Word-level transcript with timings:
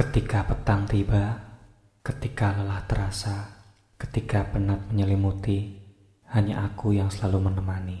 Ketika 0.00 0.48
petang 0.48 0.88
tiba, 0.88 1.36
ketika 2.00 2.56
lelah 2.56 2.88
terasa, 2.88 3.52
ketika 4.00 4.48
penat 4.48 4.88
menyelimuti, 4.88 5.76
hanya 6.32 6.64
aku 6.64 6.96
yang 6.96 7.12
selalu 7.12 7.52
menemani. 7.52 8.00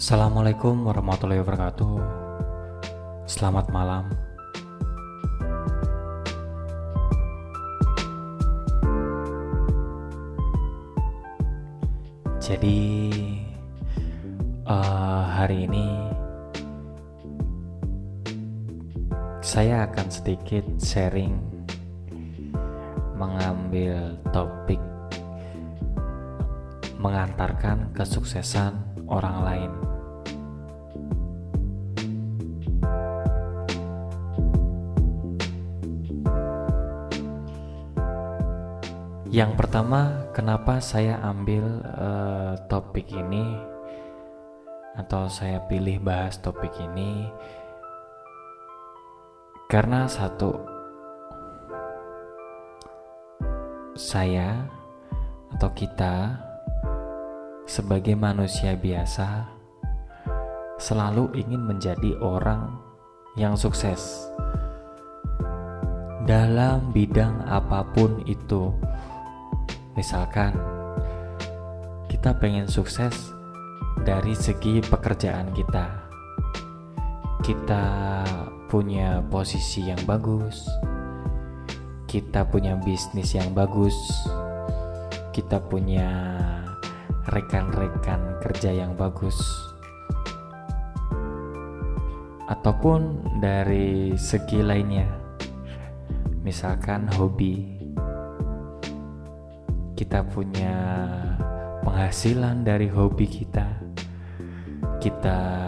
Assalamualaikum 0.00 0.80
warahmatullahi 0.88 1.44
wabarakatuh. 1.44 2.25
Selamat 3.36 3.68
malam. 3.68 4.08
Jadi 12.40 13.12
uh, 14.64 15.20
hari 15.36 15.68
ini 15.68 15.84
saya 19.44 19.84
akan 19.84 20.08
sedikit 20.08 20.64
sharing 20.80 21.36
mengambil 23.20 24.16
topik 24.32 24.80
mengantarkan 26.96 27.92
kesuksesan 27.92 28.80
orang 29.12 29.36
lain. 29.44 29.95
Yang 39.26 39.58
pertama, 39.58 40.30
kenapa 40.30 40.78
saya 40.78 41.18
ambil 41.18 41.82
uh, 41.82 42.54
topik 42.70 43.10
ini 43.10 43.58
atau 44.94 45.26
saya 45.26 45.58
pilih 45.66 45.98
bahas 45.98 46.38
topik 46.38 46.70
ini? 46.78 47.26
Karena 49.66 50.06
satu, 50.06 50.54
saya 53.98 54.62
atau 55.58 55.74
kita 55.74 56.38
sebagai 57.66 58.14
manusia 58.14 58.78
biasa 58.78 59.50
selalu 60.78 61.34
ingin 61.34 61.66
menjadi 61.66 62.14
orang 62.22 62.78
yang 63.34 63.58
sukses 63.58 64.30
dalam 66.26 66.94
bidang 66.94 67.42
apa 67.46 67.82
pun 67.90 68.22
itu 68.22 68.70
Misalkan 69.96 70.52
kita 72.12 72.36
pengen 72.36 72.68
sukses 72.68 73.32
dari 74.04 74.36
segi 74.36 74.84
pekerjaan 74.84 75.56
kita. 75.56 75.88
Kita 77.40 77.84
punya 78.68 79.24
posisi 79.24 79.88
yang 79.88 79.98
bagus. 80.04 80.68
Kita 82.04 82.44
punya 82.44 82.76
bisnis 82.76 83.32
yang 83.32 83.56
bagus. 83.56 83.96
Kita 85.32 85.64
punya 85.64 86.12
rekan-rekan 87.32 88.36
kerja 88.44 88.76
yang 88.76 88.92
bagus. 89.00 89.40
Ataupun 92.52 93.32
dari 93.40 94.12
segi 94.20 94.60
lainnya. 94.60 95.08
Misalkan 96.44 97.08
hobi 97.16 97.75
kita 99.96 100.20
punya 100.28 100.76
penghasilan 101.80 102.60
dari 102.60 102.84
hobi 102.92 103.24
kita, 103.24 103.64
kita 105.00 105.64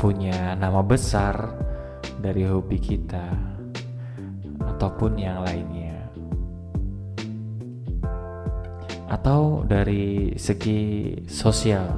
punya 0.00 0.56
nama 0.56 0.80
besar 0.80 1.52
dari 2.16 2.48
hobi 2.48 2.80
kita, 2.80 3.28
ataupun 4.64 5.20
yang 5.20 5.44
lainnya, 5.44 6.00
atau 9.12 9.68
dari 9.68 10.32
segi 10.40 11.12
sosial, 11.28 11.92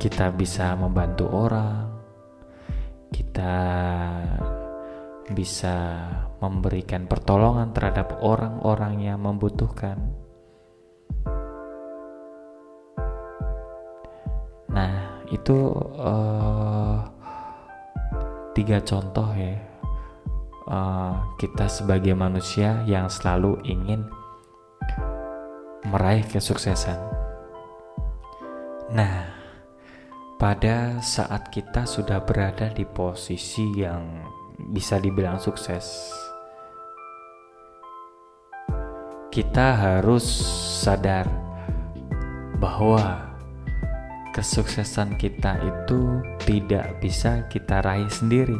kita 0.00 0.32
bisa 0.32 0.72
membantu 0.72 1.28
orang, 1.36 1.84
kita 3.12 3.52
bisa 5.34 6.06
memberikan 6.38 7.10
pertolongan 7.10 7.74
terhadap 7.74 8.22
orang-orang 8.22 9.02
yang 9.02 9.18
membutuhkan. 9.18 9.98
Nah, 14.70 15.24
itu 15.32 15.72
uh, 15.98 17.00
tiga 18.54 18.78
contoh 18.84 19.26
ya. 19.34 19.56
Uh, 20.66 21.14
kita 21.38 21.70
sebagai 21.70 22.14
manusia 22.18 22.82
yang 22.90 23.06
selalu 23.06 23.58
ingin 23.62 24.02
meraih 25.86 26.26
kesuksesan. 26.26 26.98
Nah, 28.90 29.30
pada 30.36 30.98
saat 31.00 31.48
kita 31.54 31.86
sudah 31.86 32.20
berada 32.22 32.68
di 32.74 32.82
posisi 32.82 33.78
yang 33.78 34.26
bisa 34.70 34.98
dibilang 34.98 35.38
sukses, 35.38 36.10
kita 39.30 39.76
harus 39.76 40.24
sadar 40.82 41.28
bahwa 42.56 43.26
kesuksesan 44.32 45.16
kita 45.20 45.60
itu 45.60 46.24
tidak 46.44 47.00
bisa 47.00 47.44
kita 47.52 47.84
raih 47.84 48.08
sendiri. 48.08 48.56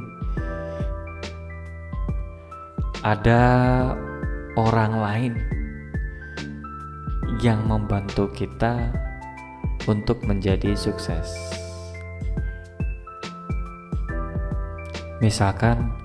Ada 3.05 3.45
orang 4.57 4.93
lain 5.01 5.33
yang 7.45 7.65
membantu 7.69 8.29
kita 8.33 8.93
untuk 9.85 10.25
menjadi 10.25 10.73
sukses. 10.73 11.66
Misalkan 15.17 15.97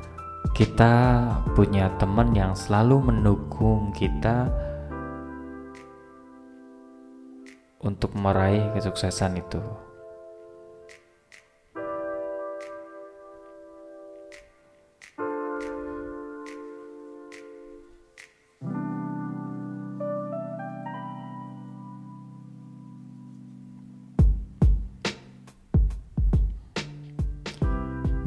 kita 0.55 1.27
punya 1.51 1.91
teman 1.99 2.31
yang 2.31 2.55
selalu 2.55 3.11
mendukung 3.11 3.91
kita 3.91 4.47
untuk 7.83 8.15
meraih 8.15 8.71
kesuksesan 8.71 9.35
itu. 9.35 9.59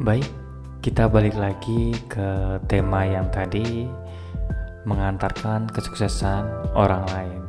Baik, 0.05 0.44
kita 0.85 1.09
balik 1.09 1.33
lagi 1.33 1.97
ke 2.05 2.61
tema 2.69 3.09
yang 3.09 3.25
tadi 3.33 3.89
mengantarkan 4.85 5.65
kesuksesan 5.73 6.45
orang 6.77 7.01
lain. 7.09 7.41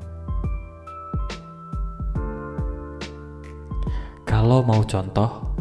Kalau 4.24 4.64
mau 4.64 4.80
contoh, 4.88 5.52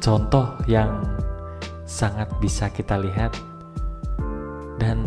contoh 0.00 0.48
yang 0.64 1.04
sangat 1.84 2.32
bisa 2.40 2.72
kita 2.72 2.96
lihat 2.96 3.36
dan 4.80 5.04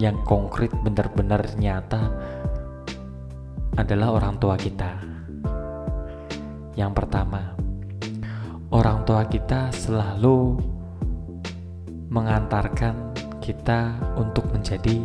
yang 0.00 0.16
konkret 0.24 0.72
benar-benar 0.80 1.44
nyata 1.60 2.08
adalah 3.76 4.16
orang 4.16 4.40
tua 4.40 4.56
kita. 4.56 5.17
Yang 6.78 6.94
pertama, 6.94 7.58
orang 8.70 9.02
tua 9.02 9.26
kita 9.26 9.74
selalu 9.74 10.62
mengantarkan 12.06 13.10
kita 13.42 13.98
untuk 14.14 14.46
menjadi 14.54 15.02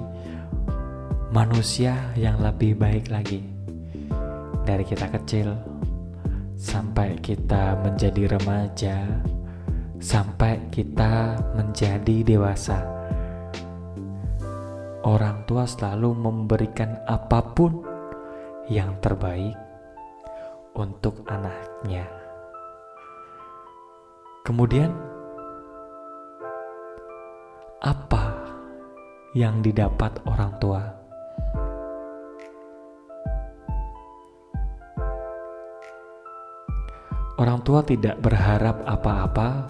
manusia 1.34 1.98
yang 2.14 2.38
lebih 2.46 2.78
baik 2.78 3.10
lagi. 3.10 3.42
Dari 4.62 4.86
kita 4.86 5.10
kecil 5.18 5.50
sampai 6.62 7.18
kita 7.18 7.82
menjadi 7.82 8.38
remaja, 8.38 9.10
sampai 9.98 10.70
kita 10.70 11.42
menjadi 11.58 12.22
dewasa. 12.22 12.86
Orang 15.02 15.42
tua 15.50 15.66
selalu 15.66 16.14
memberikan 16.14 17.02
apa 17.10 17.42
pun 17.42 17.82
yang 18.70 18.94
terbaik 19.02 19.63
untuk 20.74 21.22
anaknya. 21.30 22.10
Kemudian, 24.44 24.92
apa 27.80 28.34
yang 29.38 29.64
didapat 29.64 30.20
orang 30.28 30.52
tua? 30.60 30.82
Orang 37.34 37.66
tua 37.66 37.82
tidak 37.82 38.22
berharap 38.22 38.86
apa-apa 38.86 39.68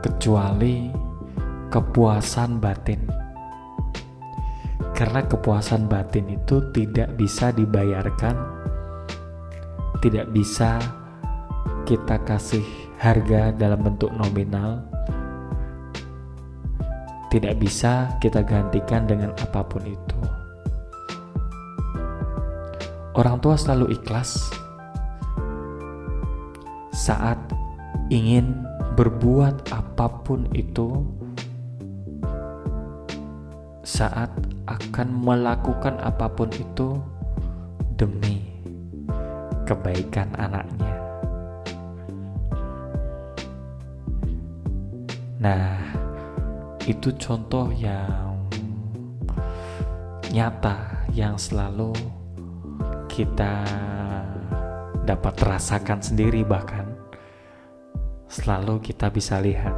kecuali 0.00 0.88
kepuasan 1.68 2.56
batin, 2.64 3.04
karena 4.96 5.20
kepuasan 5.28 5.84
batin 5.84 6.32
itu 6.32 6.64
tidak 6.72 7.12
bisa 7.20 7.52
dibayarkan, 7.52 8.34
tidak 9.98 10.30
bisa 10.30 10.78
kita 11.88 12.20
kasih 12.22 12.64
harga 12.98 13.54
dalam 13.54 13.80
bentuk 13.82 14.12
nominal 14.14 14.82
tidak 17.28 17.60
bisa 17.60 18.08
kita 18.24 18.40
gantikan 18.40 19.04
dengan 19.04 19.36
apa 19.36 19.60
pun 19.60 19.84
itu. 19.84 20.18
Orang 23.12 23.42
tua 23.44 23.58
selalu 23.58 23.98
ikhlas 24.00 24.48
saat 26.94 27.36
ingin 28.08 28.64
berbuat 28.96 29.68
apa 29.74 30.06
pun 30.24 30.48
itu, 30.56 31.04
saat 33.84 34.32
akan 34.64 35.08
melakukan 35.20 36.00
apa 36.00 36.30
pun 36.32 36.48
itu 36.54 36.96
demi 37.98 38.37
kebaikan 39.68 40.32
anaknya. 40.40 40.96
Nah, 45.38 45.76
itu 46.88 47.12
contoh 47.20 47.68
yang 47.76 48.48
nyata 50.32 51.04
yang 51.12 51.36
selalu 51.36 51.92
kita 53.12 53.60
dapat 55.04 55.34
rasakan 55.44 56.00
sendiri 56.00 56.44
bahkan 56.48 56.88
selalu 58.28 58.80
kita 58.80 59.12
bisa 59.12 59.36
lihat. 59.40 59.72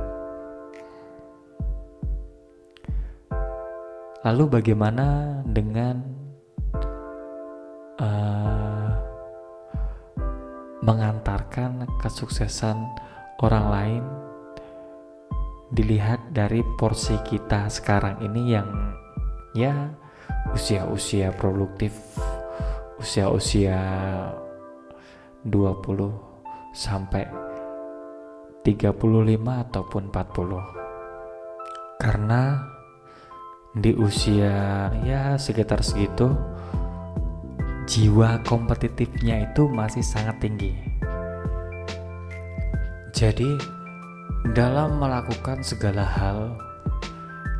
Lalu 4.20 4.60
bagaimana 4.60 5.40
dengan 5.48 6.09
mengantarkan 10.84 11.88
kesuksesan 12.00 12.76
orang 13.40 13.66
lain. 13.70 14.04
Dilihat 15.70 16.34
dari 16.34 16.66
porsi 16.76 17.14
kita 17.22 17.70
sekarang 17.70 18.18
ini 18.26 18.42
yang 18.50 18.68
ya 19.54 19.94
usia-usia 20.50 21.30
produktif 21.34 21.94
usia-usia 23.00 23.80
20 25.46 26.76
sampai 26.76 27.24
35 28.60 28.92
ataupun 29.40 30.02
40 30.12 32.00
karena 32.02 32.60
di 33.72 33.96
usia 33.96 34.90
ya 35.00 35.40
sekitar 35.40 35.80
segitu 35.80 36.34
jiwa 37.90 38.38
kompetitifnya 38.46 39.50
itu 39.50 39.66
masih 39.66 40.06
sangat 40.06 40.38
tinggi 40.38 40.78
jadi 43.10 43.58
dalam 44.56 44.96
melakukan 44.96 45.60
segala 45.60 46.00
hal, 46.00 46.56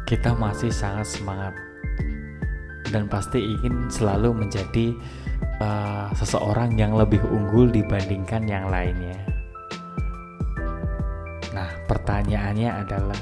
kita 0.09 0.33
masih 0.33 0.73
sangat 0.73 1.05
semangat 1.05 1.53
dan 2.89 3.05
pasti 3.13 3.45
ingin 3.45 3.85
selalu 3.93 4.33
menjadi 4.33 4.97
uh, 5.61 6.09
seseorang 6.17 6.81
yang 6.81 6.97
lebih 6.97 7.21
unggul 7.29 7.69
dibandingkan 7.69 8.49
yang 8.49 8.73
lainnya. 8.73 9.21
Nah, 11.53 11.69
pertanyaannya 11.85 12.71
adalah, 12.81 13.21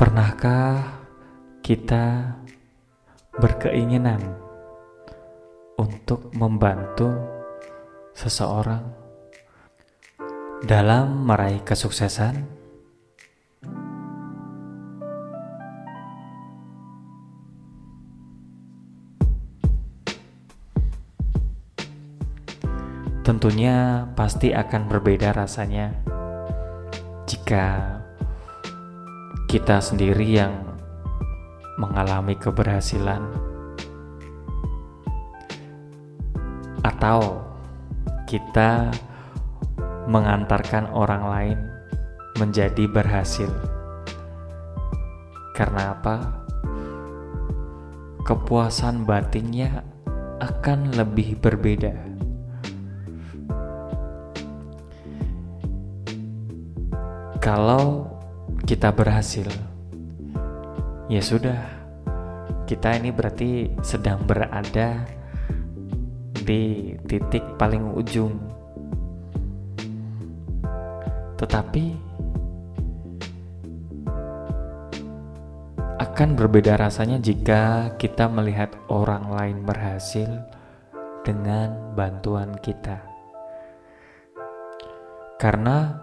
pernahkah 0.00 0.96
kita 1.60 2.40
berkeinginan 3.38 4.20
untuk 5.78 6.30
membantu 6.34 7.14
seseorang? 8.14 8.98
dalam 10.64 11.22
meraih 11.22 11.62
kesuksesan? 11.62 12.58
Tentunya 23.22 24.08
pasti 24.16 24.56
akan 24.56 24.88
berbeda 24.88 25.36
rasanya 25.36 25.92
jika 27.28 28.00
kita 29.52 29.84
sendiri 29.84 30.24
yang 30.24 30.67
mengalami 31.78 32.34
keberhasilan 32.34 33.22
atau 36.82 37.46
kita 38.26 38.90
mengantarkan 40.10 40.90
orang 40.90 41.24
lain 41.30 41.58
menjadi 42.42 42.90
berhasil. 42.90 43.48
Karena 45.54 45.94
apa? 45.94 46.16
Kepuasan 48.26 49.06
batinnya 49.06 49.86
akan 50.42 50.94
lebih 50.94 51.38
berbeda. 51.38 51.94
Kalau 57.38 58.10
kita 58.68 58.92
berhasil, 58.92 59.48
ya 61.08 61.24
sudah, 61.24 61.60
kita 62.68 63.00
ini 63.00 63.10
berarti 63.10 63.72
sedang 63.80 64.22
berada 64.28 65.08
di 66.48 66.96
titik 67.04 67.44
paling 67.60 67.92
ujung 67.92 68.36
tetapi 71.38 71.94
akan 76.02 76.34
berbeda 76.34 76.74
rasanya 76.74 77.22
jika 77.22 77.94
kita 77.94 78.26
melihat 78.26 78.74
orang 78.90 79.30
lain 79.30 79.58
berhasil 79.62 80.26
dengan 81.22 81.94
bantuan 81.94 82.58
kita. 82.58 82.98
Karena 85.38 85.94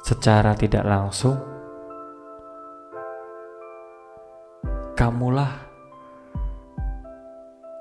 secara 0.00 0.56
tidak 0.56 0.88
langsung 0.88 1.36
kamulah 5.00 5.64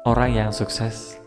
orang 0.07 0.39
yang 0.39 0.51
sukses 0.55 1.19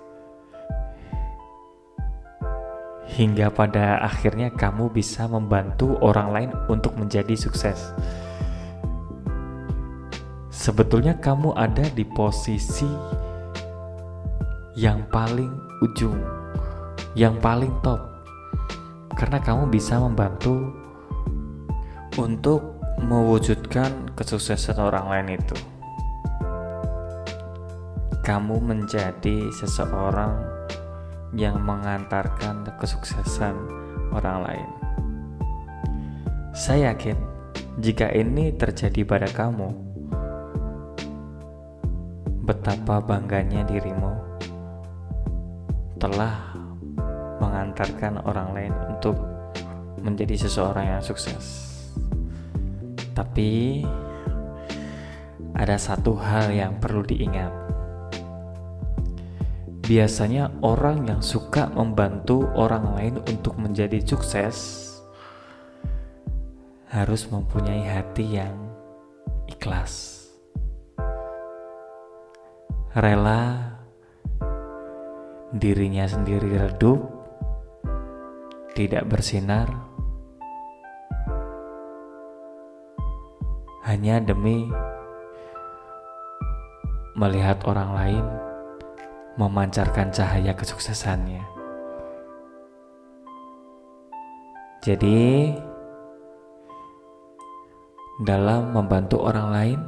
hingga 3.13 3.53
pada 3.53 4.01
akhirnya 4.01 4.49
kamu 4.57 4.89
bisa 4.89 5.29
membantu 5.29 6.01
orang 6.01 6.33
lain 6.33 6.51
untuk 6.73 6.97
menjadi 6.97 7.37
sukses. 7.37 7.93
Sebetulnya 10.49 11.21
kamu 11.21 11.53
ada 11.53 11.85
di 11.93 12.09
posisi 12.09 12.89
yang 14.73 15.05
paling 15.13 15.53
ujung, 15.85 16.17
yang 17.13 17.37
paling 17.37 17.69
top, 17.85 18.01
karena 19.13 19.45
kamu 19.45 19.69
bisa 19.69 20.01
membantu 20.01 20.73
untuk 22.17 22.81
mewujudkan 23.05 24.09
kesuksesan 24.17 24.81
orang 24.81 25.13
lain 25.13 25.37
itu. 25.37 25.82
Kamu 28.23 28.63
menjadi 28.63 29.51
seseorang 29.51 30.39
yang 31.35 31.59
mengantarkan 31.59 32.63
kesuksesan 32.79 33.59
orang 34.15 34.39
lain. 34.47 34.69
Saya 36.55 36.95
yakin 36.95 37.19
jika 37.83 38.15
ini 38.15 38.55
terjadi 38.55 39.03
pada 39.03 39.27
kamu, 39.27 39.75
betapa 42.47 43.03
bangganya 43.03 43.67
dirimu 43.67 44.15
telah 45.99 46.55
mengantarkan 47.43 48.23
orang 48.23 48.55
lain 48.55 48.75
untuk 48.87 49.19
menjadi 49.99 50.47
seseorang 50.47 50.95
yang 50.95 51.03
sukses. 51.03 51.75
Tapi 53.19 53.83
ada 55.59 55.75
satu 55.75 56.15
hal 56.19 56.55
yang 56.55 56.79
perlu 56.79 57.03
diingat. 57.03 57.72
Biasanya, 59.93 60.49
orang 60.65 61.05
yang 61.05 61.21
suka 61.21 61.69
membantu 61.69 62.49
orang 62.57 62.97
lain 62.97 63.15
untuk 63.29 63.61
menjadi 63.61 64.01
sukses 64.01 64.89
harus 66.89 67.29
mempunyai 67.29 67.85
hati 67.85 68.41
yang 68.41 68.57
ikhlas, 69.53 70.25
rela 72.97 73.77
dirinya 75.53 76.09
sendiri 76.09 76.57
redup, 76.57 77.13
tidak 78.73 79.05
bersinar, 79.13 79.69
hanya 83.85 84.25
demi 84.25 84.73
melihat 87.13 87.61
orang 87.69 87.93
lain 87.93 88.52
memancarkan 89.37 90.13
cahaya 90.13 90.53
kesuksesannya. 90.53 91.41
Jadi, 94.83 95.55
dalam 98.27 98.75
membantu 98.75 99.23
orang 99.23 99.49
lain, 99.55 99.81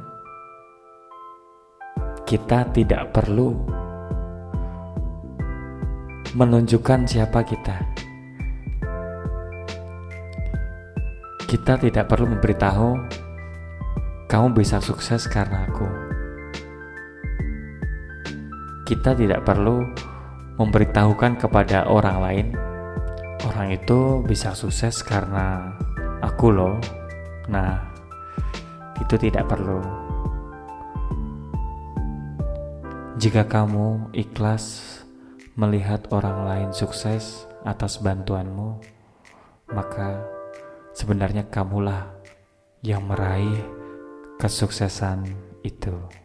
kita 2.25 2.65
tidak 2.73 3.11
perlu 3.13 3.53
menunjukkan 6.33 7.05
siapa 7.05 7.43
kita. 7.43 7.77
Kita 11.45 11.77
tidak 11.79 12.09
perlu 12.09 12.31
memberitahu 12.31 12.97
kamu 14.25 14.57
bisa 14.57 14.81
sukses 14.81 15.29
karena 15.29 15.69
aku 15.69 16.04
kita 18.85 19.17
tidak 19.17 19.41
perlu 19.41 19.81
memberitahukan 20.61 21.41
kepada 21.41 21.89
orang 21.89 22.17
lain. 22.21 22.47
Orang 23.49 23.73
itu 23.73 24.21
bisa 24.21 24.53
sukses 24.53 25.01
karena 25.01 25.73
aku 26.21 26.53
loh. 26.53 26.77
Nah 27.49 27.81
itu 29.01 29.17
tidak 29.17 29.49
perlu. 29.49 29.81
Jika 33.17 33.49
kamu 33.49 34.13
ikhlas 34.13 35.01
melihat 35.57 36.05
orang 36.13 36.45
lain 36.45 36.69
sukses 36.69 37.49
atas 37.65 37.97
bantuanmu 37.97 38.77
maka 39.73 40.21
sebenarnya 40.93 41.47
kamulah 41.49 42.11
yang 42.85 43.01
meraih 43.07 43.65
kesuksesan 44.37 45.25
itu. 45.65 46.24